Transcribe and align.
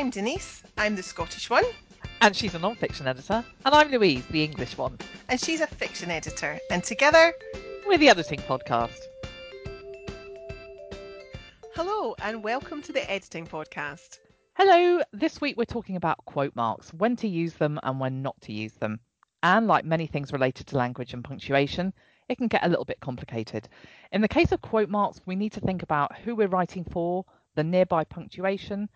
I'm 0.00 0.08
Denise, 0.08 0.62
I'm 0.78 0.96
the 0.96 1.02
Scottish 1.02 1.50
one, 1.50 1.62
And 2.22 2.34
she's 2.34 2.54
a 2.54 2.58
non-fiction 2.58 3.06
editor. 3.06 3.44
And 3.66 3.74
I'm 3.74 3.90
Louise, 3.90 4.24
the 4.30 4.42
English 4.42 4.78
one. 4.78 4.96
and 5.28 5.38
she's 5.38 5.60
a 5.60 5.66
fiction 5.66 6.10
editor, 6.10 6.58
and 6.70 6.82
together, 6.82 7.34
We're 7.86 7.98
the 7.98 8.08
Editing 8.08 8.40
Podcast. 8.40 8.98
hello 11.74 12.14
and 12.22 12.42
welcome 12.42 12.80
to 12.80 12.94
the 12.94 13.10
Editing 13.10 13.46
Podcast. 13.46 14.20
Hello, 14.54 15.02
this 15.12 15.38
week 15.42 15.58
we're 15.58 15.66
talking 15.66 15.96
about 15.96 16.24
quote 16.24 16.56
marks, 16.56 16.94
when 16.94 17.14
to 17.16 17.28
use 17.28 17.52
them 17.52 17.78
and 17.82 18.00
when 18.00 18.22
not 18.22 18.40
to 18.40 18.54
use 18.54 18.72
them. 18.72 19.00
And 19.42 19.66
like 19.66 19.84
many 19.84 20.06
things 20.06 20.32
related 20.32 20.66
to 20.68 20.78
language 20.78 21.12
and 21.12 21.22
punctuation, 21.22 21.92
it 22.30 22.38
can 22.38 22.48
get 22.48 22.64
a 22.64 22.68
little 22.70 22.86
bit 22.86 23.00
complicated. 23.00 23.68
In 24.12 24.22
the 24.22 24.28
case 24.28 24.50
of 24.50 24.62
quote 24.62 24.88
marks, 24.88 25.20
we 25.26 25.36
need 25.36 25.52
to 25.52 25.60
think 25.60 25.82
about 25.82 26.16
who 26.20 26.34
we're 26.34 26.48
writing 26.48 26.86
for, 26.90 27.26
the 27.54 27.64
nearby 27.64 28.04
punctuation, 28.04 28.88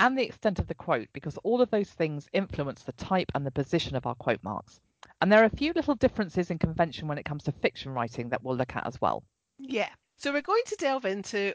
and 0.00 0.16
the 0.16 0.24
extent 0.24 0.58
of 0.58 0.66
the 0.66 0.74
quote, 0.74 1.08
because 1.12 1.36
all 1.44 1.60
of 1.60 1.70
those 1.70 1.90
things 1.90 2.26
influence 2.32 2.82
the 2.82 2.92
type 2.92 3.30
and 3.34 3.44
the 3.46 3.50
position 3.50 3.94
of 3.94 4.06
our 4.06 4.14
quote 4.14 4.42
marks. 4.42 4.80
And 5.20 5.30
there 5.30 5.42
are 5.42 5.52
a 5.52 5.56
few 5.56 5.74
little 5.74 5.94
differences 5.94 6.50
in 6.50 6.58
convention 6.58 7.06
when 7.06 7.18
it 7.18 7.26
comes 7.26 7.44
to 7.44 7.52
fiction 7.52 7.92
writing 7.92 8.30
that 8.30 8.42
we'll 8.42 8.56
look 8.56 8.74
at 8.74 8.86
as 8.86 8.98
well. 9.02 9.22
Yeah, 9.58 9.90
so 10.16 10.32
we're 10.32 10.40
going 10.40 10.62
to 10.66 10.76
delve 10.76 11.04
into 11.04 11.52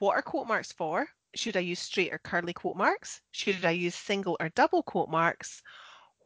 what 0.00 0.16
are 0.16 0.22
quote 0.22 0.46
marks 0.46 0.70
for? 0.70 1.08
Should 1.34 1.56
I 1.56 1.60
use 1.60 1.80
straight 1.80 2.12
or 2.12 2.18
curly 2.18 2.52
quote 2.52 2.76
marks? 2.76 3.22
Should 3.30 3.64
I 3.64 3.70
use 3.70 3.94
single 3.94 4.36
or 4.38 4.50
double 4.50 4.82
quote 4.82 5.08
marks? 5.08 5.62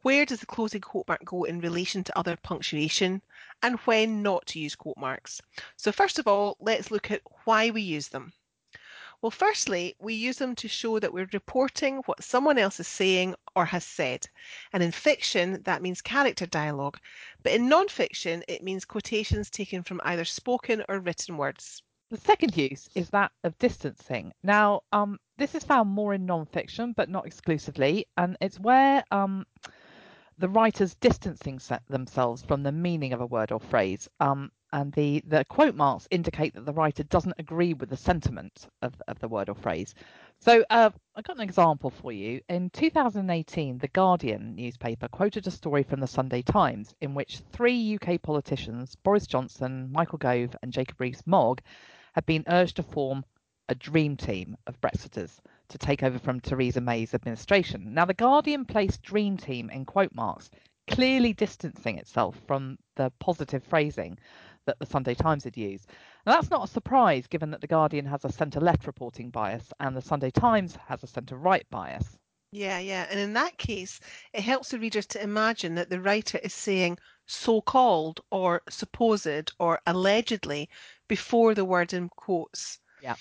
Where 0.01 0.25
does 0.25 0.41
the 0.41 0.45
closing 0.45 0.81
quote 0.81 1.07
mark 1.07 1.23
go 1.23 1.45
in 1.45 1.61
relation 1.61 2.03
to 2.03 2.17
other 2.17 2.35
punctuation? 2.35 3.21
And 3.61 3.79
when 3.79 4.21
not 4.21 4.45
to 4.47 4.59
use 4.59 4.75
quote 4.75 4.97
marks. 4.97 5.41
So, 5.77 5.93
first 5.93 6.19
of 6.19 6.27
all, 6.27 6.57
let's 6.59 6.91
look 6.91 7.09
at 7.09 7.21
why 7.45 7.69
we 7.69 7.81
use 7.81 8.09
them. 8.09 8.33
Well, 9.23 9.31
firstly, 9.31 9.95
we 10.01 10.15
use 10.15 10.37
them 10.37 10.53
to 10.55 10.67
show 10.67 10.99
that 10.99 11.13
we're 11.13 11.29
reporting 11.31 11.99
what 12.07 12.21
someone 12.21 12.57
else 12.57 12.81
is 12.81 12.89
saying 12.89 13.35
or 13.55 13.63
has 13.63 13.85
said. 13.85 14.27
And 14.73 14.83
in 14.83 14.91
fiction, 14.91 15.61
that 15.63 15.81
means 15.81 16.01
character 16.01 16.45
dialogue. 16.45 16.99
But 17.41 17.53
in 17.53 17.69
non-fiction, 17.69 18.43
it 18.49 18.63
means 18.63 18.83
quotations 18.83 19.49
taken 19.49 19.81
from 19.81 20.01
either 20.03 20.25
spoken 20.25 20.83
or 20.89 20.99
written 20.99 21.37
words. 21.37 21.81
The 22.11 22.17
second 22.17 22.57
use 22.57 22.89
is 22.95 23.11
that 23.11 23.31
of 23.45 23.57
distancing. 23.59 24.33
Now, 24.43 24.81
um, 24.91 25.17
this 25.37 25.55
is 25.55 25.63
found 25.63 25.89
more 25.89 26.13
in 26.13 26.25
non-fiction, 26.25 26.91
but 26.91 27.07
not 27.07 27.25
exclusively, 27.25 28.05
and 28.17 28.35
it's 28.41 28.59
where 28.59 29.05
um, 29.09 29.45
the 30.37 30.49
writers 30.49 30.95
distancing 30.95 31.61
themselves 31.87 32.43
from 32.43 32.63
the 32.63 32.73
meaning 32.73 33.13
of 33.13 33.21
a 33.21 33.25
word 33.25 33.53
or 33.53 33.61
phrase. 33.61 34.09
Um, 34.19 34.51
and 34.73 34.91
the, 34.93 35.23
the 35.27 35.45
quote 35.45 35.75
marks 35.75 36.07
indicate 36.09 36.55
that 36.55 36.65
the 36.65 36.73
writer 36.73 37.03
doesn't 37.03 37.35
agree 37.37 37.75
with 37.75 37.91
the 37.91 37.95
sentiment 37.95 38.67
of, 38.81 38.93
of 39.07 39.19
the 39.19 39.27
word 39.27 39.47
or 39.47 39.53
phrase. 39.55 39.93
So 40.39 40.65
uh, 40.71 40.89
I 41.15 41.21
got 41.21 41.35
an 41.35 41.43
example 41.43 41.91
for 41.91 42.11
you. 42.11 42.41
In 42.49 42.71
2018, 42.71 43.77
The 43.77 43.87
Guardian 43.89 44.55
newspaper 44.55 45.07
quoted 45.07 45.45
a 45.45 45.51
story 45.51 45.83
from 45.83 45.99
the 45.99 46.07
Sunday 46.07 46.41
Times 46.41 46.95
in 47.01 47.13
which 47.13 47.43
three 47.51 47.97
UK 48.01 48.19
politicians, 48.23 48.95
Boris 48.95 49.27
Johnson, 49.27 49.91
Michael 49.91 50.17
Gove, 50.17 50.55
and 50.63 50.73
Jacob 50.73 50.99
Rees-Mogg, 50.99 51.61
had 52.13 52.25
been 52.25 52.43
urged 52.47 52.77
to 52.77 52.83
form 52.83 53.23
a 53.69 53.75
dream 53.75 54.17
team 54.17 54.57
of 54.65 54.81
Brexiters 54.81 55.39
to 55.69 55.77
take 55.77 56.01
over 56.01 56.17
from 56.17 56.39
Theresa 56.39 56.81
May's 56.81 57.13
administration. 57.13 57.93
Now, 57.93 58.05
The 58.05 58.15
Guardian 58.15 58.65
placed 58.65 59.03
dream 59.03 59.37
team 59.37 59.69
in 59.69 59.85
quote 59.85 60.15
marks, 60.15 60.49
clearly 60.87 61.33
distancing 61.33 61.99
itself 61.99 62.35
from 62.47 62.77
the 62.95 63.11
positive 63.19 63.63
phrasing 63.63 64.17
that 64.65 64.79
the 64.79 64.85
Sunday 64.85 65.13
Times 65.13 65.43
had 65.43 65.57
used. 65.57 65.87
Now, 66.25 66.33
that's 66.33 66.49
not 66.49 66.67
a 66.67 66.71
surprise 66.71 67.27
given 67.27 67.51
that 67.51 67.61
The 67.61 67.67
Guardian 67.67 68.05
has 68.05 68.25
a 68.25 68.31
centre 68.31 68.59
left 68.59 68.87
reporting 68.87 69.29
bias 69.29 69.73
and 69.79 69.95
the 69.95 70.01
Sunday 70.01 70.31
Times 70.31 70.77
has 70.87 71.03
a 71.03 71.07
centre 71.07 71.37
right 71.37 71.69
bias. 71.69 72.17
Yeah, 72.51 72.77
yeah. 72.77 73.07
And 73.09 73.19
in 73.19 73.33
that 73.33 73.57
case, 73.57 73.99
it 74.31 74.41
helps 74.41 74.69
the 74.69 74.79
readers 74.79 75.07
to 75.07 75.23
imagine 75.23 75.73
that 75.75 75.89
the 75.89 75.99
writer 75.99 76.37
is 76.37 76.53
saying 76.53 76.99
so 77.25 77.61
called 77.61 78.21
or 78.29 78.61
supposed 78.69 79.51
or 79.57 79.81
allegedly 79.87 80.69
before 81.07 81.55
the 81.55 81.65
word 81.65 81.93
in 81.93 82.09
quotes. 82.09 82.79
Yeah. 83.01 83.15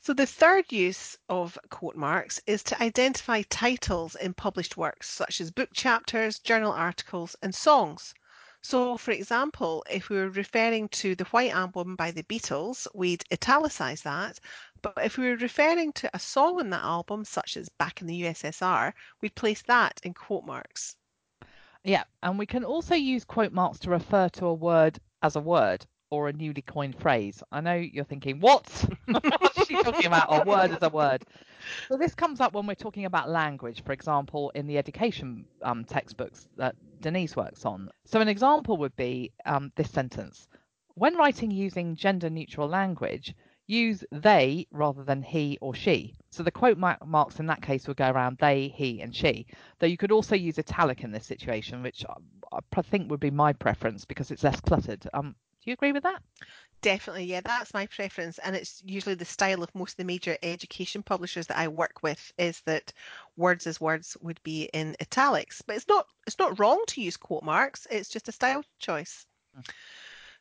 So 0.00 0.14
the 0.14 0.26
third 0.26 0.72
use 0.72 1.16
of 1.28 1.58
quote 1.68 1.94
marks 1.94 2.40
is 2.46 2.62
to 2.64 2.82
identify 2.82 3.42
titles 3.42 4.16
in 4.16 4.34
published 4.34 4.76
works, 4.76 5.08
such 5.08 5.40
as 5.40 5.50
book 5.50 5.68
chapters, 5.74 6.38
journal 6.38 6.72
articles, 6.72 7.36
and 7.42 7.54
songs. 7.54 8.14
So, 8.62 8.98
for 8.98 9.12
example, 9.12 9.84
if 9.88 10.10
we 10.10 10.16
were 10.16 10.28
referring 10.28 10.88
to 10.90 11.14
the 11.14 11.24
White 11.24 11.52
Album 11.52 11.96
by 11.96 12.10
the 12.10 12.22
Beatles, 12.24 12.86
we'd 12.94 13.24
italicize 13.32 14.02
that. 14.02 14.38
But 14.82 14.98
if 15.02 15.16
we 15.16 15.28
were 15.28 15.36
referring 15.36 15.92
to 15.94 16.10
a 16.14 16.18
song 16.18 16.60
on 16.60 16.70
that 16.70 16.82
album, 16.82 17.24
such 17.24 17.56
as 17.56 17.68
Back 17.68 18.00
in 18.02 18.06
the 18.06 18.22
USSR, 18.22 18.92
we'd 19.22 19.34
place 19.34 19.62
that 19.62 20.00
in 20.02 20.12
quote 20.12 20.44
marks. 20.44 20.96
Yeah, 21.84 22.04
and 22.22 22.38
we 22.38 22.46
can 22.46 22.64
also 22.64 22.94
use 22.94 23.24
quote 23.24 23.52
marks 23.52 23.78
to 23.80 23.90
refer 23.90 24.28
to 24.30 24.46
a 24.46 24.54
word 24.54 25.00
as 25.22 25.36
a 25.36 25.40
word 25.40 25.86
or 26.10 26.28
a 26.28 26.32
newly 26.32 26.62
coined 26.62 26.98
phrase. 26.98 27.42
I 27.52 27.60
know 27.60 27.74
you're 27.74 28.04
thinking, 28.04 28.40
what? 28.40 28.68
What's 29.06 29.66
she 29.66 29.82
talking 29.82 30.06
about? 30.06 30.26
A 30.28 30.44
word 30.44 30.72
is 30.72 30.82
a 30.82 30.88
word. 30.88 31.24
So 31.88 31.96
this 31.96 32.14
comes 32.14 32.40
up 32.40 32.52
when 32.52 32.66
we're 32.66 32.74
talking 32.74 33.04
about 33.06 33.30
language, 33.30 33.82
for 33.84 33.92
example, 33.92 34.50
in 34.54 34.66
the 34.66 34.76
education 34.76 35.46
um, 35.62 35.84
textbooks 35.84 36.48
that 36.56 36.74
Denise 37.00 37.36
works 37.36 37.64
on. 37.64 37.90
So 38.04 38.20
an 38.20 38.28
example 38.28 38.76
would 38.78 38.96
be 38.96 39.32
um, 39.46 39.72
this 39.76 39.90
sentence. 39.90 40.48
When 40.94 41.16
writing 41.16 41.50
using 41.50 41.96
gender 41.96 42.28
neutral 42.30 42.68
language, 42.68 43.34
use 43.66 44.04
they 44.10 44.66
rather 44.72 45.04
than 45.04 45.22
he 45.22 45.56
or 45.60 45.74
she. 45.74 46.14
So 46.30 46.42
the 46.42 46.50
quote 46.50 46.76
mar- 46.76 46.98
marks 47.06 47.38
in 47.40 47.46
that 47.46 47.62
case 47.62 47.86
would 47.86 47.96
go 47.96 48.10
around 48.10 48.38
they, 48.38 48.68
he, 48.68 49.00
and 49.00 49.14
she. 49.14 49.46
Though 49.78 49.86
you 49.86 49.96
could 49.96 50.12
also 50.12 50.34
use 50.34 50.58
italic 50.58 51.04
in 51.04 51.12
this 51.12 51.26
situation, 51.26 51.82
which 51.82 52.04
I 52.04 52.14
I 52.76 52.82
think 52.82 53.10
would 53.10 53.20
be 53.20 53.30
my 53.30 53.52
preference 53.52 54.04
because 54.04 54.30
it's 54.30 54.42
less 54.42 54.60
cluttered. 54.60 55.08
Um, 55.14 55.36
do 55.62 55.70
you 55.70 55.74
agree 55.74 55.92
with 55.92 56.02
that? 56.02 56.22
Definitely, 56.82 57.24
yeah, 57.24 57.42
that's 57.42 57.74
my 57.74 57.86
preference, 57.86 58.38
and 58.38 58.56
it's 58.56 58.82
usually 58.84 59.14
the 59.14 59.24
style 59.24 59.62
of 59.62 59.74
most 59.74 59.92
of 59.92 59.96
the 59.98 60.04
major 60.04 60.38
education 60.42 61.02
publishers 61.02 61.46
that 61.48 61.58
I 61.58 61.68
work 61.68 62.02
with 62.02 62.32
is 62.38 62.62
that 62.62 62.92
words 63.40 63.66
as 63.66 63.80
words 63.80 64.16
would 64.20 64.40
be 64.42 64.70
in 64.72 64.94
italics. 65.00 65.62
But 65.62 65.76
it's 65.76 65.88
not 65.88 66.06
it's 66.26 66.38
not 66.38 66.58
wrong 66.58 66.84
to 66.88 67.00
use 67.00 67.16
quote 67.16 67.42
marks, 67.42 67.86
it's 67.90 68.08
just 68.08 68.28
a 68.28 68.32
style 68.32 68.62
choice. 68.78 69.26
Hmm. 69.54 69.62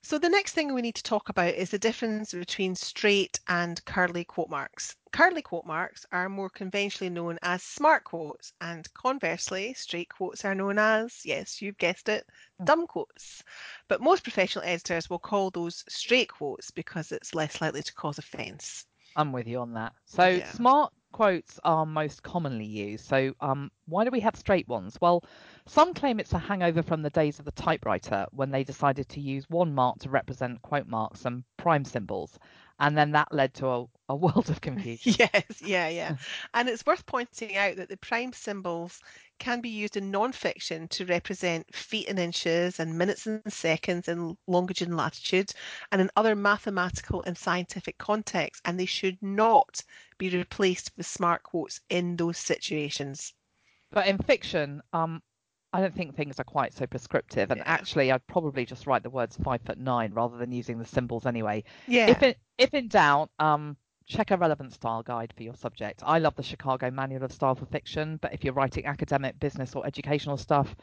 So 0.01 0.17
the 0.17 0.29
next 0.29 0.53
thing 0.53 0.73
we 0.73 0.81
need 0.81 0.95
to 0.95 1.03
talk 1.03 1.27
about 1.27 1.55
is 1.55 1.71
the 1.71 1.79
difference 1.79 2.31
between 2.31 2.73
straight 2.75 3.37
and 3.49 3.83
curly 3.83 4.23
quote 4.23 4.49
marks. 4.49 4.95
Curly 5.11 5.41
quote 5.41 5.65
marks 5.65 6.05
are 6.13 6.29
more 6.29 6.49
conventionally 6.49 7.09
known 7.09 7.37
as 7.41 7.63
smart 7.63 8.05
quotes, 8.05 8.53
and 8.61 8.91
conversely, 8.93 9.73
straight 9.73 10.09
quotes 10.09 10.45
are 10.45 10.55
known 10.55 10.79
as, 10.79 11.25
yes, 11.25 11.61
you've 11.61 11.77
guessed 11.77 12.07
it, 12.07 12.25
hmm. 12.59 12.65
dumb 12.65 12.87
quotes. 12.87 13.43
But 13.89 14.01
most 14.01 14.23
professional 14.23 14.63
editors 14.63 15.09
will 15.09 15.19
call 15.19 15.51
those 15.51 15.83
straight 15.89 16.29
quotes 16.29 16.71
because 16.71 17.11
it's 17.11 17.35
less 17.35 17.59
likely 17.59 17.83
to 17.83 17.93
cause 17.93 18.17
offence. 18.19 18.85
I'm 19.17 19.33
with 19.33 19.47
you 19.47 19.59
on 19.59 19.73
that. 19.73 19.93
So 20.05 20.25
Yeah. 20.27 20.49
smart 20.51 20.93
quotes 21.11 21.59
are 21.63 21.85
most 21.85 22.23
commonly 22.23 22.65
used. 22.65 23.05
So 23.05 23.33
um, 23.41 23.71
why 23.85 24.03
do 24.03 24.11
we 24.11 24.19
have 24.21 24.35
straight 24.35 24.67
ones? 24.67 24.97
Well, 25.01 25.23
some 25.65 25.93
claim 25.93 26.19
it's 26.19 26.33
a 26.33 26.39
hangover 26.39 26.83
from 26.83 27.01
the 27.01 27.09
days 27.09 27.39
of 27.39 27.45
the 27.45 27.51
typewriter 27.51 28.25
when 28.31 28.51
they 28.51 28.63
decided 28.63 29.09
to 29.09 29.19
use 29.19 29.49
one 29.49 29.73
mark 29.73 29.99
to 29.99 30.09
represent 30.09 30.61
quote 30.61 30.87
marks 30.87 31.25
and 31.25 31.43
prime 31.57 31.85
symbols, 31.85 32.39
and 32.79 32.97
then 32.97 33.11
that 33.11 33.33
led 33.33 33.53
to 33.55 33.67
a, 33.67 33.85
a 34.09 34.15
world 34.15 34.49
of 34.49 34.61
confusion. 34.61 35.15
Yes, 35.19 35.61
yeah, 35.61 35.87
yeah. 35.89 36.13
And 36.53 36.69
it's 36.69 36.85
worth 36.85 37.05
pointing 37.05 37.55
out 37.57 37.75
that 37.77 37.89
the 37.89 37.97
prime 37.97 38.33
symbols 38.33 39.01
can 39.39 39.61
be 39.61 39.69
used 39.69 39.97
in 39.97 40.11
non-fiction 40.11 40.87
to 40.89 41.05
represent 41.05 41.73
feet 41.73 42.07
and 42.09 42.19
inches 42.19 42.79
and 42.79 42.97
minutes 42.97 43.25
and 43.25 43.41
seconds 43.51 44.07
and 44.07 44.37
longitude 44.47 44.89
and 44.89 44.97
latitude 44.97 45.51
and 45.91 46.01
in 46.01 46.11
other 46.15 46.35
mathematical 46.35 47.23
and 47.23 47.37
scientific 47.37 47.97
contexts 47.97 48.61
and 48.65 48.79
they 48.79 48.85
should 48.85 49.17
not 49.21 49.81
be 50.19 50.29
replaced 50.29 50.91
with 50.95 51.07
smart 51.07 51.41
quotes 51.41 51.81
in 51.89 52.15
those 52.15 52.37
situations. 52.37 53.33
But 53.91 54.05
in 54.05 54.19
fiction, 54.19 54.83
um, 54.93 55.23
I 55.73 55.81
don't 55.81 55.95
think 55.95 56.15
things 56.15 56.39
are 56.39 56.43
quite 56.43 56.73
so 56.73 56.85
prescriptive. 56.85 57.49
And 57.49 57.59
Yeah. 57.59 57.63
actually, 57.65 58.11
I'd 58.11 58.25
probably 58.27 58.65
just 58.65 58.85
write 58.85 59.01
the 59.01 59.09
words 59.09 59.37
five 59.37 59.61
foot 59.61 59.79
nine 59.79 60.13
rather 60.13 60.37
than 60.37 60.51
using 60.51 60.77
the 60.77 60.85
symbols 60.85 61.25
anyway. 61.25 61.63
Yeah. 61.87 62.09
If 62.09 62.21
it, 62.21 62.39
if 62.59 62.73
in 62.73 62.87
doubt, 62.87 63.31
um, 63.39 63.77
check 64.05 64.31
a 64.31 64.37
relevant 64.37 64.73
style 64.73 65.03
guide 65.03 65.33
for 65.35 65.43
your 65.43 65.55
subject. 65.55 66.01
I 66.05 66.19
love 66.19 66.35
the 66.35 66.43
Chicago 66.43 66.91
Manual 66.91 67.23
of 67.23 67.31
Style 67.31 67.55
for 67.55 67.65
Fiction, 67.65 68.17
but 68.17 68.33
if 68.33 68.43
you're 68.43 68.53
writing 68.53 68.85
academic, 68.85 69.39
business, 69.39 69.75
or 69.75 69.85
educational 69.85 70.37
stuff, 70.37 70.75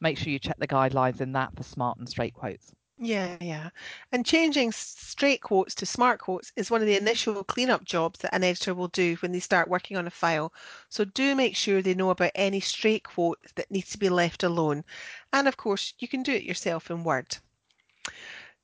make 0.00 0.18
sure 0.18 0.32
you 0.32 0.38
check 0.38 0.58
the 0.58 0.68
guidelines 0.68 1.20
in 1.20 1.32
that 1.32 1.56
for 1.56 1.62
smart 1.62 1.98
and 1.98 2.08
straight 2.08 2.34
quotes. 2.34 2.74
Yeah, 2.98 3.36
yeah. 3.40 3.70
And 4.12 4.24
changing 4.24 4.68
s- 4.68 4.94
straight 4.98 5.42
quotes 5.42 5.74
to 5.76 5.86
smart 5.86 6.20
quotes 6.20 6.52
is 6.56 6.70
one 6.70 6.80
of 6.80 6.86
the 6.86 6.96
initial 6.96 7.42
cleanup 7.44 7.84
jobs 7.84 8.20
that 8.20 8.34
an 8.34 8.44
editor 8.44 8.74
will 8.74 8.88
do 8.88 9.16
when 9.16 9.32
they 9.32 9.40
start 9.40 9.68
working 9.68 9.96
on 9.96 10.06
a 10.06 10.10
file. 10.10 10.52
So 10.88 11.04
do 11.04 11.34
make 11.34 11.56
sure 11.56 11.82
they 11.82 11.94
know 11.94 12.10
about 12.10 12.30
any 12.36 12.60
straight 12.60 13.04
quote 13.04 13.38
that 13.56 13.70
needs 13.70 13.90
to 13.90 13.98
be 13.98 14.08
left 14.08 14.42
alone. 14.44 14.84
And 15.32 15.48
of 15.48 15.56
course, 15.56 15.94
you 15.98 16.06
can 16.08 16.22
do 16.22 16.32
it 16.32 16.44
yourself 16.44 16.90
in 16.90 17.02
Word. 17.04 17.36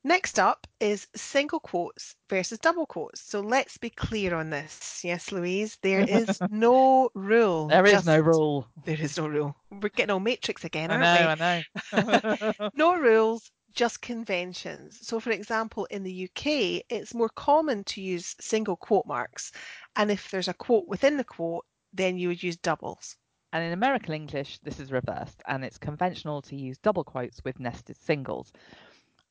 Next 0.02 0.38
up 0.38 0.66
is 0.80 1.08
single 1.14 1.60
quotes 1.60 2.14
versus 2.30 2.58
double 2.58 2.86
quotes. 2.86 3.20
So 3.20 3.40
let's 3.40 3.76
be 3.76 3.90
clear 3.90 4.34
on 4.34 4.48
this. 4.48 5.02
Yes, 5.04 5.30
Louise, 5.30 5.76
there 5.82 6.00
is 6.08 6.40
no 6.50 7.10
rule. 7.14 7.66
There 7.68 7.84
is 7.84 7.92
Just- 7.92 8.06
no 8.06 8.18
rule. 8.20 8.68
There 8.84 8.96
is 8.98 9.18
no 9.18 9.26
rule. 9.28 9.56
We're 9.70 9.90
getting 9.90 10.10
all 10.12 10.20
matrix 10.20 10.64
again, 10.64 10.90
I 10.90 10.94
aren't 10.94 11.40
know, 11.40 11.44
we? 11.92 12.02
I 12.02 12.52
know. 12.52 12.70
No 12.74 12.96
rules, 12.98 13.50
just 13.72 14.02
conventions. 14.02 14.98
So, 15.06 15.20
for 15.20 15.30
example, 15.30 15.84
in 15.86 16.02
the 16.02 16.24
UK, 16.24 16.84
it's 16.88 17.14
more 17.14 17.28
common 17.28 17.84
to 17.84 18.00
use 18.00 18.36
single 18.40 18.76
quote 18.76 19.06
marks. 19.06 19.52
And 19.96 20.10
if 20.10 20.30
there's 20.30 20.48
a 20.48 20.54
quote 20.54 20.88
within 20.88 21.16
the 21.16 21.24
quote, 21.24 21.64
then 21.92 22.18
you 22.18 22.28
would 22.28 22.42
use 22.42 22.56
doubles. 22.56 23.16
And 23.52 23.64
in 23.64 23.72
American 23.72 24.14
English, 24.14 24.58
this 24.62 24.78
is 24.78 24.92
reversed, 24.92 25.42
and 25.48 25.64
it's 25.64 25.78
conventional 25.78 26.40
to 26.42 26.56
use 26.56 26.78
double 26.78 27.02
quotes 27.02 27.42
with 27.44 27.58
nested 27.58 27.96
singles. 27.96 28.52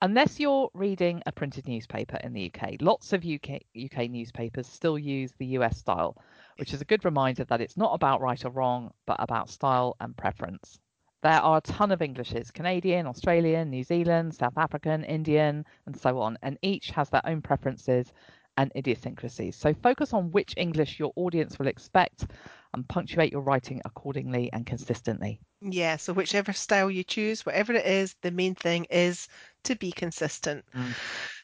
Unless 0.02 0.40
you're 0.40 0.70
reading 0.74 1.22
a 1.26 1.32
printed 1.32 1.68
newspaper 1.68 2.18
in 2.18 2.34
the 2.34 2.52
UK, 2.54 2.76
lots 2.82 3.12
of 3.14 3.26
UK, 3.26 3.64
UK 3.76 4.10
newspapers 4.10 4.68
still 4.68 4.98
use 4.98 5.34
the 5.38 5.58
US 5.58 5.78
style, 5.78 6.18
which 6.58 6.74
is 6.74 6.82
a 6.82 6.86
good 6.86 7.06
reminder 7.06 7.44
that 7.46 7.62
it's 7.62 7.78
not 7.78 7.94
about 7.94 8.22
right 8.22 8.44
or 8.44 8.50
wrong, 8.50 8.94
but 9.06 9.18
about 9.20 9.50
style 9.50 9.96
and 10.00 10.16
preference. 10.16 10.80
There 11.22 11.42
are 11.42 11.58
a 11.58 11.62
ton 11.62 11.92
of 11.92 12.02
Englishes 12.02 12.50
Canadian, 12.50 13.06
Australian, 13.06 13.70
New 13.70 13.84
Zealand, 13.84 14.34
South 14.34 14.58
African, 14.58 15.04
Indian, 15.04 15.66
and 15.86 15.98
so 15.98 16.20
on, 16.20 16.38
and 16.42 16.58
each 16.62 16.92
has 16.92 17.10
their 17.10 17.26
own 17.26 17.42
preferences 17.42 18.14
and 18.56 18.72
idiosyncrasies. 18.76 19.56
So 19.56 19.74
focus 19.74 20.14
on 20.14 20.32
which 20.32 20.54
English 20.58 21.00
your 21.00 21.12
audience 21.16 21.60
will 21.60 21.68
expect 21.68 22.28
and 22.74 22.88
punctuate 22.88 23.32
your 23.32 23.42
writing 23.42 23.82
accordingly 23.86 24.50
and 24.54 24.66
consistently. 24.66 25.42
Yeah, 25.62 25.98
so 25.98 26.14
whichever 26.14 26.54
style 26.54 26.90
you 26.90 27.04
choose, 27.04 27.46
whatever 27.46 27.74
it 27.74 27.86
is, 27.86 28.16
the 28.22 28.32
main 28.32 28.56
thing 28.56 28.86
is 28.90 29.28
to 29.64 29.76
be 29.76 29.92
consistent. 29.92 30.66
Mm. 30.76 30.94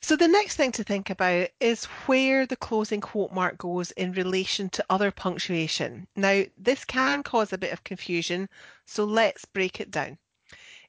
So 0.02 0.16
the 0.16 0.28
next 0.28 0.56
thing 0.56 0.72
to 0.74 0.84
think 0.84 1.10
about 1.10 1.50
is 1.60 1.86
where 2.06 2.46
the 2.46 2.56
closing 2.56 3.02
quote 3.02 3.32
mark 3.32 3.58
goes 3.58 3.92
in 3.92 4.12
relation 4.14 4.70
to 4.70 4.86
other 4.90 5.12
punctuation. 5.12 6.08
Now, 6.16 6.44
this 6.58 6.86
can 6.86 7.24
cause 7.24 7.52
a 7.54 7.58
bit 7.58 7.74
of 7.74 7.84
confusion, 7.84 8.50
so 8.86 9.04
let's 9.06 9.46
break 9.46 9.80
it 9.80 9.92
down. 9.92 10.18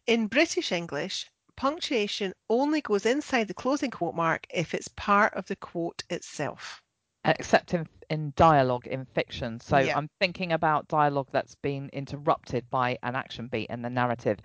In 0.06 0.26
British 0.28 0.70
English, 0.70 1.30
punctuation 1.56 2.34
only 2.50 2.80
goes 2.80 3.06
inside 3.06 3.48
the 3.48 3.54
closing 3.54 3.90
quote 3.90 4.14
mark 4.14 4.46
if 4.50 4.74
it's 4.74 4.88
part 4.88 5.32
of 5.34 5.46
the 5.46 5.56
quote 5.56 6.02
itself. 6.10 6.82
except 7.24 7.74
in, 7.74 7.88
in 8.08 8.32
dialogue 8.36 8.86
in 8.86 9.04
fiction. 9.04 9.58
So 9.58 9.78
Yeah. 9.78 9.96
I'm 9.96 10.08
thinking 10.20 10.52
about 10.52 10.86
dialogue 10.86 11.26
that's 11.32 11.56
been 11.56 11.90
interrupted 11.92 12.70
by 12.70 12.98
an 13.02 13.16
action 13.16 13.48
beat 13.48 13.68
in 13.68 13.82
the 13.82 13.90
narrative. 13.90 14.38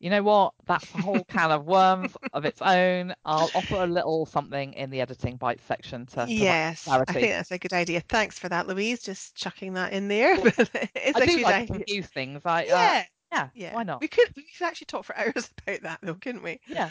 You 0.00 0.08
know 0.08 0.22
what? 0.22 0.54
That's 0.64 0.94
a 0.94 0.98
whole 0.98 1.24
can 1.24 1.50
of 1.50 1.66
worms 1.66 2.16
of 2.32 2.46
its 2.46 2.62
own. 2.62 3.14
I'll 3.26 3.50
offer 3.54 3.76
a 3.82 3.86
little 3.86 4.24
something 4.24 4.72
in 4.72 4.88
the 4.88 5.02
editing 5.02 5.36
bite 5.36 5.60
section 5.60 6.06
to 6.06 6.26
Yes, 6.26 6.88
I 6.88 7.04
think 7.04 7.30
that's 7.30 7.50
a 7.50 7.58
good 7.58 7.74
idea. 7.74 8.00
Thanks 8.08 8.38
for 8.38 8.48
that, 8.48 8.66
Louise. 8.66 9.02
Just 9.02 9.36
chucking 9.36 9.74
that 9.74 9.92
in 9.92 10.08
there. 10.08 10.36
it's 10.44 11.20
I 11.20 11.20
a 11.20 11.26
do 11.26 11.36
good 11.36 11.42
like 11.42 11.54
idea. 11.54 11.66
confuse 11.66 12.06
things. 12.06 12.46
I, 12.46 12.62
uh, 12.62 12.66
Yeah, 12.66 13.04
yeah, 13.30 13.48
yeah. 13.54 13.74
why 13.74 13.82
not? 13.82 14.00
We 14.00 14.08
could 14.08 14.32
we 14.36 14.44
could 14.56 14.66
actually 14.66 14.86
talk 14.86 15.04
for 15.04 15.16
hours 15.18 15.50
about 15.66 15.82
that 15.82 15.98
though, 16.02 16.14
couldn't 16.14 16.42
we? 16.42 16.60
Yeah. 16.66 16.90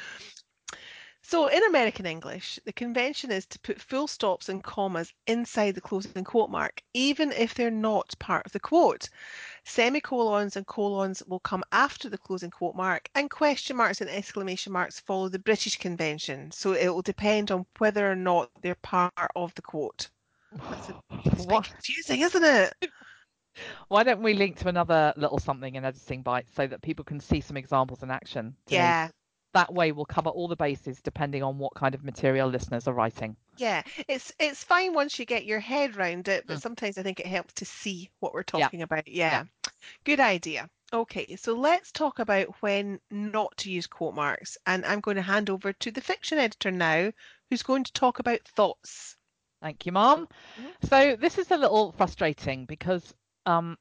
So 1.29 1.45
in 1.45 1.63
American 1.65 2.07
English, 2.07 2.59
the 2.65 2.73
convention 2.73 3.29
is 3.29 3.45
to 3.45 3.59
put 3.59 3.79
full 3.79 4.07
stops 4.07 4.49
and 4.49 4.63
commas 4.63 5.13
inside 5.27 5.75
the 5.75 5.79
closing 5.79 6.23
quote 6.23 6.49
mark, 6.49 6.81
even 6.95 7.31
if 7.33 7.53
they're 7.53 7.69
not 7.69 8.17
part 8.17 8.47
of 8.47 8.51
the 8.51 8.59
quote. 8.59 9.07
Semicolons 9.63 10.55
and 10.55 10.65
colons 10.65 11.21
will 11.27 11.39
come 11.41 11.63
after 11.71 12.09
the 12.09 12.17
closing 12.17 12.49
quote 12.49 12.73
mark, 12.73 13.11
and 13.13 13.29
question 13.29 13.77
marks 13.77 14.01
and 14.01 14.09
exclamation 14.09 14.73
marks 14.73 14.99
follow 15.01 15.29
the 15.29 15.37
British 15.37 15.77
convention. 15.77 16.49
So 16.49 16.73
it 16.73 16.87
will 16.87 17.03
depend 17.03 17.51
on 17.51 17.67
whether 17.77 18.11
or 18.11 18.15
not 18.15 18.49
they're 18.63 18.73
part 18.73 19.13
of 19.35 19.53
the 19.53 19.61
quote. 19.61 20.09
It's 20.51 20.89
a 20.89 20.93
What, 21.45 21.65
confusing, 21.65 22.21
isn't 22.21 22.43
it? 22.43 22.73
why 23.87 24.01
don't 24.01 24.23
we 24.23 24.33
link 24.33 24.57
to 24.61 24.67
another 24.67 25.13
little 25.15 25.37
something 25.37 25.75
in 25.75 25.85
editing 25.85 26.23
bites 26.23 26.55
so 26.55 26.65
that 26.65 26.81
people 26.81 27.05
can 27.05 27.19
see 27.19 27.39
some 27.39 27.55
examples 27.55 28.01
in 28.01 28.09
action? 28.09 28.55
Yeah. 28.67 29.09
That 29.53 29.73
way 29.73 29.91
we'll 29.91 30.05
cover 30.05 30.29
all 30.29 30.47
the 30.47 30.55
bases 30.55 31.01
depending 31.01 31.43
on 31.43 31.57
what 31.57 31.73
kind 31.73 31.95
of 31.95 32.03
material 32.03 32.47
listeners 32.49 32.87
are 32.87 32.93
writing. 32.93 33.35
Yeah, 33.57 33.81
it's 34.07 34.31
it's 34.39 34.63
fine 34.63 34.93
once 34.93 35.19
you 35.19 35.25
get 35.25 35.45
your 35.45 35.59
head 35.59 35.95
round 35.95 36.27
it, 36.27 36.45
but 36.47 36.57
Mm. 36.57 36.61
sometimes 36.61 36.97
I 36.97 37.03
think 37.03 37.19
it 37.19 37.25
helps 37.25 37.53
to 37.55 37.65
see 37.65 38.09
what 38.19 38.33
we're 38.33 38.43
Yeah. 38.53 38.65
talking 38.65 38.83
about. 38.83 39.07
Yeah. 39.07 39.45
Good 40.03 40.19
idea. 40.19 40.69
Okay, 40.91 41.35
so 41.35 41.53
let's 41.55 41.91
talk 41.91 42.19
about 42.19 42.47
when 42.61 42.99
not 43.11 43.55
to 43.57 43.71
use 43.71 43.85
quote 43.85 44.15
marks. 44.15 44.57
And 44.65 44.85
I'm 44.85 45.01
going 45.01 45.17
to 45.17 45.21
hand 45.21 45.49
over 45.49 45.71
to 45.73 45.91
the 45.91 46.01
fiction 46.01 46.37
editor 46.39 46.71
now, 46.71 47.11
who's 47.49 47.63
going 47.63 47.83
to 47.83 47.93
talk 47.93 48.19
about 48.19 48.39
thoughts. 48.47 49.15
Thank 49.61 49.85
you, 49.85 49.91
Mom. 49.91 50.27
Mhm. 50.57 50.87
So 50.89 51.15
this 51.15 51.37
is 51.37 51.51
a 51.51 51.57
little 51.57 51.91
frustrating 51.91 52.65
because 52.65 53.13
um, 53.45 53.77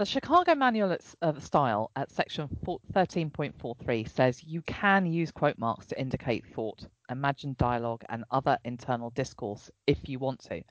the 0.00 0.06
Chicago 0.06 0.54
Manual 0.54 0.92
of 0.92 1.36
uh, 1.36 1.38
Style 1.40 1.90
at 1.94 2.10
section 2.10 2.48
13.43 2.64 4.08
says 4.08 4.42
you 4.42 4.62
can 4.62 5.04
use 5.04 5.30
quote 5.30 5.58
marks 5.58 5.84
to 5.88 6.00
indicate 6.00 6.46
thought, 6.54 6.86
imagined 7.10 7.58
dialogue, 7.58 8.02
and 8.08 8.24
other 8.30 8.56
internal 8.64 9.10
discourse 9.10 9.70
if 9.86 10.08
you 10.08 10.18
want 10.18 10.40
to. 10.40 10.62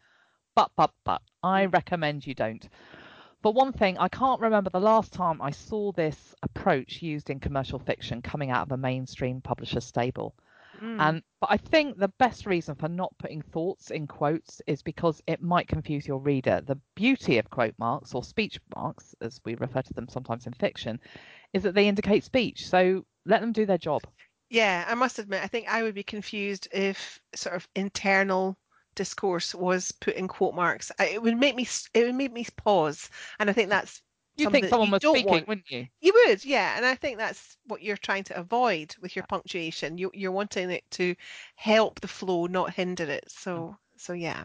But, 0.56 0.72
but, 0.76 0.90
but, 1.06 1.22
I 1.44 1.66
hmm. 1.66 1.70
recommend 1.70 2.26
you 2.26 2.34
don't. 2.34 2.68
For 3.44 3.54
one 3.54 3.72
thing, 3.72 4.00
I 4.00 4.08
can't 4.08 4.42
remember 4.42 4.72
the 4.72 4.80
last 4.80 5.14
time 5.14 5.44
I 5.44 5.52
saw 5.52 5.92
this 5.92 6.34
approach 6.42 7.04
used 7.04 7.30
in 7.30 7.40
commercial 7.40 7.78
fiction 7.78 8.24
coming 8.24 8.50
out 8.50 8.64
of 8.64 8.72
a 8.72 8.78
mainstream 8.78 9.42
publisher 9.42 9.80
stable. 9.80 10.34
Mm. 10.82 11.00
And 11.00 11.24
but 11.42 11.52
I 11.52 11.58
think 11.58 11.98
the 11.98 12.14
best 12.20 12.46
reason 12.46 12.76
for 12.76 12.88
not 12.88 13.18
putting 13.18 13.42
thoughts 13.42 13.92
in 13.92 14.08
quotes 14.08 14.62
is 14.68 14.82
because 14.82 15.22
it 15.28 15.42
might 15.42 15.68
confuse 15.68 16.08
your 16.08 16.20
reader. 16.20 16.62
The 16.66 16.80
beauty 16.96 17.38
of 17.38 17.50
quote 17.50 17.76
marks 17.78 18.14
or 18.14 18.24
speech 18.24 18.60
marks, 18.76 19.16
as 19.22 19.40
we 19.46 19.56
refer 19.56 19.82
to 19.82 19.94
them 19.94 20.08
sometimes 20.08 20.48
in 20.48 20.54
fiction, 20.54 21.00
is 21.54 21.64
that 21.64 21.76
they 21.76 21.88
indicate 21.88 22.24
speech. 22.24 22.68
So 22.68 23.06
let 23.26 23.42
them 23.42 23.52
do 23.52 23.66
their 23.66 23.78
job. 23.78 24.04
Yeah, 24.50 24.86
I 24.88 24.96
must 24.96 25.20
admit, 25.20 25.44
I 25.44 25.48
think 25.48 25.68
I 25.68 25.84
would 25.84 25.94
be 25.96 26.04
confused 26.04 26.68
if 26.72 27.20
sort 27.36 27.56
of 27.56 27.68
internal 27.76 28.58
discourse 28.96 29.54
was 29.54 29.92
put 29.92 30.16
in 30.16 30.28
quote 30.28 30.56
marks. 30.56 30.92
It 31.00 31.22
would 31.22 31.38
make 31.38 31.56
me 31.56 31.68
it 31.94 32.06
would 32.06 32.16
make 32.16 32.34
me 32.34 32.46
pause, 32.58 33.10
and 33.40 33.50
I 33.50 33.54
think 33.54 33.70
that's 33.70 34.02
You 34.40 34.50
think 34.50 34.68
someone 34.68 34.92
was 34.92 35.02
speaking, 35.02 35.26
want. 35.26 35.48
wouldn't 35.48 35.70
you? 35.70 35.88
You 36.02 36.14
would, 36.26 36.44
yeah, 36.44 36.78
and 36.78 36.86
I 36.86 36.96
think 36.96 37.18
that's 37.18 37.58
what 37.68 37.82
you're 37.82 37.98
trying 37.98 38.24
to 38.26 38.38
avoid 38.38 38.96
with 39.02 39.16
your 39.16 39.26
punctuation. 39.28 39.98
You, 39.98 40.12
you're 40.14 40.32
wanting 40.32 40.70
it 40.70 40.84
to 40.92 41.16
help 41.56 42.00
the 42.00 42.08
flow, 42.08 42.46
not 42.46 42.74
hinder 42.74 43.06
it. 43.06 43.26
Mm. 43.28 43.32
So, 43.32 43.78
so 43.98 44.14
yeah. 44.14 44.44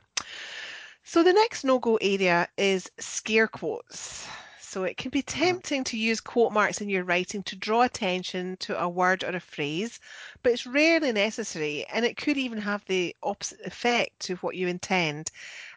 So 1.04 1.22
the 1.22 1.32
next 1.32 1.64
no-go 1.64 1.96
area 1.96 2.48
is 2.56 2.90
scare 2.98 3.46
quotes. 3.46 4.26
So 4.74 4.82
it 4.82 4.96
can 4.96 5.10
be 5.10 5.22
mm-hmm. 5.22 5.44
tempting 5.44 5.84
to 5.84 5.96
use 5.96 6.20
quote 6.20 6.52
marks 6.52 6.80
in 6.80 6.88
your 6.88 7.04
writing 7.04 7.44
to 7.44 7.54
draw 7.54 7.82
attention 7.82 8.56
to 8.56 8.76
a 8.82 8.88
word 8.88 9.22
or 9.22 9.28
a 9.28 9.38
phrase, 9.38 10.00
but 10.42 10.52
it's 10.52 10.66
rarely 10.66 11.12
necessary, 11.12 11.86
and 11.92 12.04
it 12.04 12.16
could 12.16 12.36
even 12.36 12.58
have 12.58 12.84
the 12.86 13.14
opposite 13.22 13.60
effect 13.60 14.18
to 14.20 14.34
what 14.36 14.56
you 14.56 14.66
intend. 14.66 15.30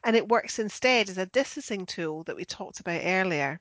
And 0.03 0.15
it 0.15 0.27
works 0.27 0.57
instead 0.57 1.09
as 1.09 1.19
a 1.19 1.27
distancing 1.27 1.85
tool 1.85 2.23
that 2.23 2.35
we 2.35 2.43
talked 2.43 2.79
about 2.79 3.01
earlier. 3.03 3.59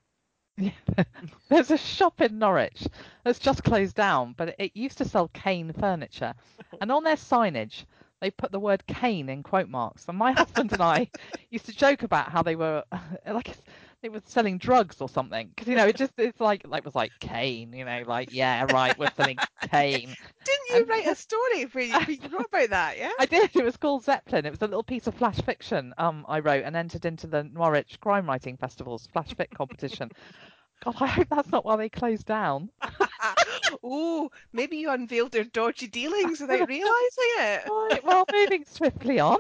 There's 1.49 1.71
a 1.71 1.77
shop 1.77 2.21
in 2.21 2.39
Norwich 2.39 2.87
that's 3.25 3.39
just 3.39 3.65
closed 3.65 3.95
down, 3.97 4.35
but 4.37 4.55
it 4.59 4.77
used 4.77 4.99
to 4.99 5.05
sell 5.05 5.29
cane 5.29 5.73
furniture. 5.73 6.35
And 6.81 6.91
on 6.91 7.05
their 7.05 7.17
signage, 7.17 7.85
they 8.21 8.31
put 8.31 8.53
the 8.53 8.61
word 8.61 8.87
cane 8.87 9.29
in 9.29 9.43
quote 9.43 9.69
marks. 9.69 10.07
And 10.09 10.17
my 10.17 10.33
husband 10.33 10.73
and 10.73 10.83
I 10.83 11.11
used 11.51 11.67
to 11.67 11.77
joke 11.77 12.03
about 12.03 12.31
how 12.31 12.43
they 12.43 12.57
were 12.57 12.85
like 13.27 13.57
they 14.07 14.11
were 14.11 14.23
selling 14.25 14.57
drugs 14.57 15.01
or 15.01 15.09
something. 15.09 15.49
Because, 15.49 15.67
you 15.69 15.75
know, 15.75 15.87
it 15.87 15.97
just, 15.97 16.13
it's 16.17 16.41
like, 16.41 16.65
like, 16.65 16.85
was 16.85 16.95
like 16.95 17.11
cane, 17.19 17.73
you 17.73 17.85
know, 17.85 18.05
like, 18.07 18.33
yeah, 18.33 18.65
right, 18.73 18.97
we're 18.97 19.11
selling 19.17 19.37
cane. 19.69 20.15
Didn't 20.45 20.69
you 20.71 20.77
And- 20.77 20.89
write 20.89 21.09
a 21.09 21.17
story 21.17 21.65
where 21.65 21.85
you, 21.85 22.15
you 22.15 22.29
wrote 22.31 22.47
about 22.47 22.71
that? 22.71 22.99
Yeah. 22.99 23.11
I 23.19 23.27
did. 23.27 23.51
It 23.55 23.65
was 23.65 23.77
called 23.77 24.05
Zeppelin. 24.05 24.47
It 24.47 24.51
was 24.51 24.63
a 24.63 24.67
little 24.67 24.85
piece 24.85 25.09
of 25.09 25.15
flash 25.17 25.41
fiction 25.41 25.93
um, 25.99 26.25
I 26.29 26.39
wrote 26.39 26.63
and 26.65 26.77
entered 26.77 27.05
into 27.05 27.27
the 27.27 27.43
Noirwich 27.43 27.99
Crime 28.01 28.27
Writing 28.27 28.57
Festival's 28.57 29.09
flash 29.13 29.35
fic 29.35 29.51
competition. 29.51 30.11
God, 30.85 30.95
I 31.01 31.07
hope 31.07 31.29
that's 31.31 31.51
not 31.51 31.65
why 31.65 31.75
they 31.77 31.89
closed 31.89 32.27
down. 32.27 32.71
oh, 33.83 34.31
maybe 34.53 34.77
you 34.77 34.91
unveiled 34.91 35.33
their 35.33 35.45
dodgy 35.45 35.89
dealings 35.89 36.41
without 36.41 36.69
realizing 36.69 37.31
it. 37.39 37.63
Right, 37.69 38.05
well, 38.05 38.25
moving 38.31 38.65
swiftly 38.67 39.19
on. 39.19 39.39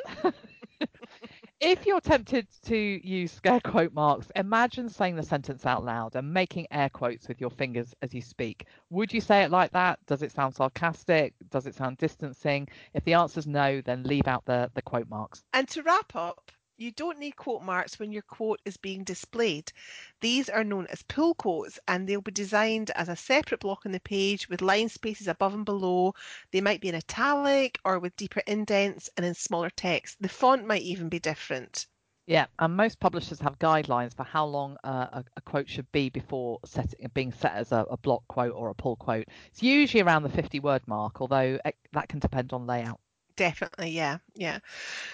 If 1.61 1.87
you're 1.87 2.01
tempted 2.01 2.47
to 2.67 2.77
use 2.77 3.33
scare 3.33 3.61
quote 3.61 3.93
marks, 3.95 4.29
imagine 4.37 4.89
saying 4.89 5.17
the 5.17 5.23
sentence 5.23 5.65
out 5.65 5.85
loud 5.85 6.15
and 6.15 6.33
making 6.33 6.67
air 6.71 6.91
quotes 6.91 7.29
with 7.29 7.41
your 7.41 7.51
fingers 7.51 7.95
as 8.03 8.13
you 8.13 8.21
speak. 8.21 8.67
Would 8.91 9.13
you 9.13 9.21
say 9.21 9.43
it 9.43 9.51
like 9.51 9.73
that? 9.73 9.99
Does 10.07 10.23
it 10.23 10.33
sound 10.33 10.55
sarcastic? 10.55 11.35
Does 11.51 11.67
it 11.67 11.75
sound 11.75 11.97
distancing? 11.99 12.69
If 12.95 13.05
the 13.05 13.15
answer's 13.15 13.47
no, 13.47 13.81
then 13.81 14.03
leave 14.03 14.29
out 14.29 14.45
the, 14.45 14.71
the 14.75 14.83
quote 14.83 15.09
marks. 15.09 15.43
And 15.55 15.67
to 15.69 15.83
wrap 15.83 16.15
up, 16.15 16.51
You 16.78 16.92
don't 16.92 17.18
need 17.18 17.37
quote 17.37 17.62
marks 17.62 17.99
when 17.99 18.12
your 18.12 18.21
quote 18.21 18.61
is 18.66 18.76
being 18.76 19.02
displayed. 19.02 19.73
These 20.21 20.50
are 20.50 20.62
known 20.62 20.87
as 20.88 21.02
pull 21.04 21.35
quotes 21.35 21.78
and 21.88 22.06
they'll 22.06 22.21
be 22.21 22.30
designed 22.30 22.90
as 22.90 23.09
a 23.09 23.16
separate 23.16 23.61
block 23.61 23.87
on 23.87 23.92
the 23.92 24.00
page 24.00 24.47
with 24.50 24.61
line 24.61 24.90
spaces 24.90 25.26
above 25.26 25.54
and 25.54 25.64
below. 25.64 26.12
They 26.50 26.61
might 26.61 26.83
be 26.83 26.90
in 26.90 26.95
italic 26.95 27.78
or 27.83 27.99
with 27.99 28.14
deeper 28.16 28.42
indents 28.47 29.09
and 29.16 29.25
in 29.25 29.33
smaller 29.33 29.71
text. 29.71 30.18
The 30.21 30.28
font 30.28 30.66
might 30.66 30.83
even 30.83 31.09
be 31.09 31.18
different. 31.18 31.87
Yeah, 32.26 32.47
and 32.59 32.76
most 32.76 33.00
publishers 33.00 33.40
have 33.40 33.59
guidelines 33.59 34.14
for 34.14 34.25
how 34.25 34.45
long 34.45 34.76
uh, 34.85 35.06
a, 35.12 35.25
a, 35.37 35.40
quote 35.40 35.71
should 35.71 35.90
be 35.92 36.11
before 36.11 36.59
setting, 36.66 37.09
being 37.14 37.33
set 37.33 37.52
as 37.52 37.73
a, 37.73 37.87
a, 37.88 37.97
block 37.97 38.26
quote 38.28 38.52
or 38.52 38.68
a 38.68 38.75
pull 38.75 38.97
quote. 38.97 39.28
It's 39.47 39.62
usually 39.62 40.02
around 40.02 40.25
the 40.25 40.28
50 40.28 40.61
word 40.61 40.83
mark, 40.87 41.21
although 41.21 41.59
that 41.92 42.09
can 42.09 42.18
depend 42.18 42.52
on 42.52 42.66
layout. 42.66 43.00
Definitely, 43.37 43.90
yeah, 43.90 44.16
yeah. 44.35 44.61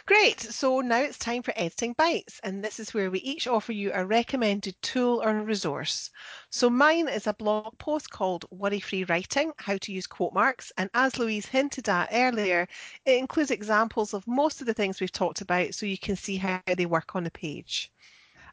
Great. 0.07 0.41
So 0.41 0.81
now 0.81 0.99
it's 1.01 1.19
time 1.19 1.43
for 1.43 1.53
Editing 1.57 1.93
Bites, 1.95 2.41
and 2.45 2.63
this 2.63 2.79
is 2.79 2.95
where 2.95 3.11
we 3.11 3.19
each 3.19 3.49
offer 3.49 3.73
you 3.73 3.91
a 3.93 4.07
recommended 4.07 4.81
tool 4.81 5.21
or 5.25 5.43
resource. 5.43 6.09
So 6.49 6.71
mine 6.71 7.09
is 7.09 7.27
a 7.27 7.35
blog 7.35 7.77
post 7.79 8.11
called 8.11 8.45
Worry 8.53 8.79
Free 8.79 9.03
Writing 9.05 9.53
How 9.59 9.77
to 9.77 9.93
Use 9.93 10.07
Quote 10.07 10.35
Marks. 10.35 10.71
And 10.79 10.89
as 10.95 11.19
Louise 11.19 11.47
hinted 11.47 11.89
at 11.89 12.11
earlier, 12.13 12.69
it 13.05 13.19
includes 13.19 13.51
examples 13.51 14.15
of 14.15 14.25
most 14.29 14.61
of 14.61 14.69
the 14.69 14.75
things 14.75 15.01
we've 15.01 15.11
talked 15.11 15.41
about 15.41 15.75
so 15.75 15.85
you 15.85 15.99
can 15.99 16.15
see 16.15 16.37
how 16.37 16.63
they 16.77 16.87
work 16.87 17.17
on 17.17 17.25
the 17.25 17.31
page. 17.33 17.91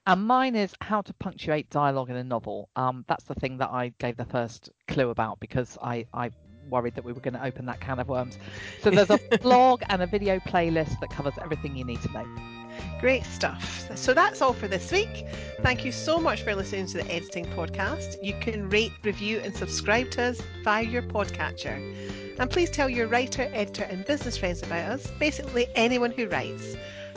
And 0.07 0.25
mine 0.25 0.55
is 0.55 0.73
how 0.81 1.01
to 1.01 1.13
punctuate 1.13 1.69
dialogue 1.69 2.09
in 2.09 2.15
a 2.15 2.23
novel. 2.23 2.69
Um, 2.75 3.05
that's 3.07 3.25
the 3.25 3.35
thing 3.35 3.57
that 3.59 3.69
I 3.69 3.93
gave 3.99 4.17
the 4.17 4.25
first 4.25 4.71
clue 4.87 5.11
about 5.11 5.39
because 5.39 5.77
I, 5.79 6.07
I 6.11 6.31
worried 6.69 6.95
that 6.95 7.03
we 7.03 7.13
were 7.13 7.21
going 7.21 7.33
to 7.33 7.43
open 7.43 7.65
that 7.65 7.79
can 7.79 7.99
of 7.99 8.07
worms. 8.07 8.37
So 8.81 8.89
there's 8.89 9.09
a 9.09 9.19
blog 9.41 9.81
and 9.89 10.01
a 10.01 10.07
video 10.07 10.39
playlist 10.39 10.99
that 10.99 11.09
covers 11.09 11.33
everything 11.41 11.75
you 11.75 11.85
need 11.85 12.01
to 12.01 12.11
know. 12.11 12.25
Great 12.99 13.23
stuff. 13.25 13.89
So 13.95 14.13
that's 14.13 14.41
all 14.41 14.53
for 14.53 14.67
this 14.67 14.91
week. 14.91 15.25
Thank 15.61 15.85
you 15.85 15.91
so 15.91 16.19
much 16.19 16.43
for 16.43 16.53
listening 16.55 16.85
to 16.87 16.97
the 16.97 17.11
Editing 17.11 17.45
Podcast. 17.45 18.21
You 18.23 18.33
can 18.39 18.69
rate, 18.69 18.91
review, 19.03 19.39
and 19.39 19.55
subscribe 19.55 20.11
to 20.11 20.23
us 20.23 20.41
via 20.63 20.83
your 20.83 21.03
podcatcher. 21.03 21.77
And 22.39 22.49
please 22.49 22.69
tell 22.69 22.89
your 22.89 23.07
writer, 23.07 23.49
editor, 23.53 23.83
and 23.83 24.05
business 24.05 24.37
friends 24.37 24.63
about 24.63 24.91
us, 24.91 25.07
basically 25.19 25.67
anyone 25.75 26.11
who 26.11 26.27
writes. 26.27 26.75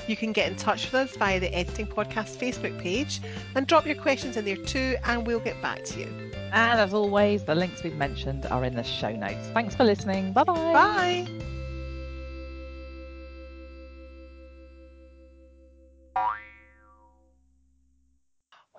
You 0.08 0.16
can 0.16 0.32
get 0.32 0.50
in 0.50 0.56
touch 0.56 0.86
with 0.86 0.94
us 0.94 1.16
via 1.16 1.38
the 1.38 1.54
Editing 1.54 1.86
Podcast 1.86 2.36
Facebook 2.36 2.78
page 2.80 3.20
and 3.54 3.66
drop 3.66 3.86
your 3.86 3.94
questions 3.94 4.36
in 4.36 4.44
there 4.44 4.56
too, 4.56 4.96
and 5.04 5.26
we'll 5.26 5.40
get 5.40 5.60
back 5.62 5.84
to 5.84 6.00
you. 6.00 6.31
And 6.52 6.80
as 6.80 6.92
always, 6.92 7.44
the 7.44 7.54
links 7.54 7.82
we've 7.82 7.96
mentioned 7.96 8.44
are 8.44 8.62
in 8.64 8.74
the 8.74 8.82
show 8.82 9.10
notes. 9.10 9.48
Thanks 9.54 9.74
for 9.74 9.84
listening. 9.84 10.34
Bye-bye. 10.34 10.54
Bye. 10.54 11.26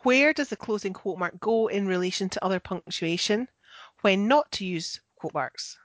Where 0.03 0.33
does 0.33 0.49
the 0.49 0.55
closing 0.55 0.93
quote 0.93 1.17
mark 1.17 1.39
go 1.39 1.67
in 1.67 1.87
relation 1.87 2.29
to 2.29 2.45
other 2.45 2.59
punctuation? 2.59 3.47
When 4.01 4.27
not 4.27 4.51
to 4.53 4.65
use 4.65 5.01
quote 5.15 5.33
marks? 5.33 5.77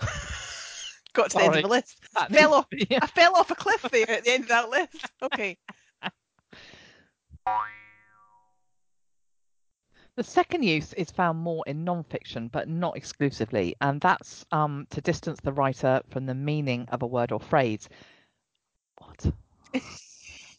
got 1.14 1.30
to 1.30 1.30
Sorry. 1.30 1.44
the 1.44 1.46
end 1.46 1.56
of 1.56 1.62
the 1.62 1.68
list. 1.68 2.04
fell 2.30 2.54
off, 2.54 2.66
yeah. 2.90 2.98
I 3.00 3.06
fell 3.06 3.36
off 3.36 3.50
a 3.50 3.54
cliff 3.54 3.82
there 3.90 4.10
at 4.10 4.24
the 4.24 4.32
end 4.32 4.42
of 4.44 4.48
that 4.48 4.68
list. 4.68 5.06
Okay. 5.22 5.56
The 10.20 10.24
second 10.24 10.64
use 10.64 10.92
is 10.92 11.10
found 11.10 11.38
more 11.38 11.64
in 11.66 11.82
non-fiction, 11.82 12.48
but 12.48 12.68
not 12.68 12.94
exclusively, 12.94 13.74
and 13.80 14.02
that's 14.02 14.44
um, 14.52 14.86
to 14.90 15.00
distance 15.00 15.40
the 15.40 15.50
writer 15.50 16.02
from 16.10 16.26
the 16.26 16.34
meaning 16.34 16.86
of 16.90 17.00
a 17.00 17.06
word 17.06 17.32
or 17.32 17.40
phrase. 17.40 17.88
What? 18.98 19.32
What's 19.72 20.04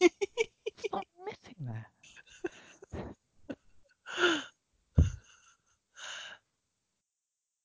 missing 0.90 1.54
there? 1.60 1.86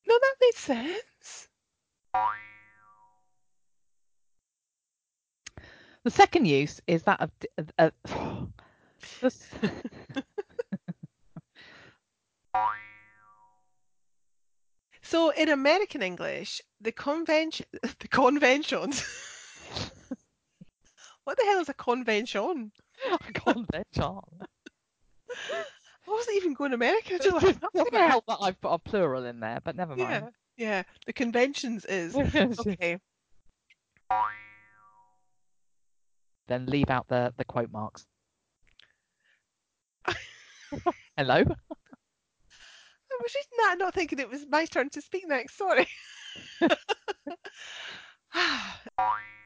No, 0.08 0.20
that 0.22 0.36
makes 0.40 0.60
sense. 0.60 1.48
The 6.04 6.12
second 6.12 6.46
use 6.46 6.80
is 6.86 7.02
that 7.02 7.20
of. 7.22 7.32
Uh, 9.24 9.30
uh, 9.64 10.22
so 15.08 15.30
in 15.30 15.48
American 15.50 16.02
English, 16.02 16.62
the 16.82 16.92
convention, 16.92 17.66
the 18.00 18.08
conventions. 18.10 19.06
what 21.24 21.38
the 21.38 21.44
hell 21.46 21.62
is 21.62 21.70
a 21.70 21.74
convention? 21.74 22.72
A 23.12 23.34
convention. 23.34 24.20
I 26.06 26.12
wasn't 26.12 26.38
even 26.38 26.54
going 26.54 26.74
America. 26.74 27.20
To 27.20 27.36
like, 27.36 27.60
doesn't 27.74 27.94
help 27.94 28.26
that 28.28 28.38
I've 28.42 28.60
put 28.60 28.74
a 28.74 28.80
plural 28.80 29.26
in 29.26 29.40
there, 29.40 29.60
but 29.64 29.78
never 29.78 29.96
mind. 29.96 30.28
Yeah, 30.58 30.66
yeah. 30.68 30.84
The 31.06 31.14
conventions 31.14 31.86
is 31.86 32.16
okay. 32.66 33.00
then 36.48 36.66
leave 36.66 36.90
out 36.90 37.08
the, 37.08 37.34
the 37.38 37.46
quote 37.46 37.72
marks. 37.72 38.06
Hello? 41.18 41.44
I 43.18 43.24
was 43.24 43.34
just 43.34 43.50
not, 43.58 43.78
not 43.80 43.94
thinking 43.94 44.20
it 44.20 44.30
was 44.30 44.46
my 44.50 44.66
turn 44.66 44.90
to 44.92 45.02
speak 45.02 45.28
next. 45.28 45.58
Sorry. 45.58 45.88